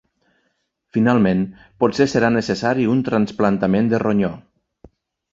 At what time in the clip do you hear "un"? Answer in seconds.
2.93-3.03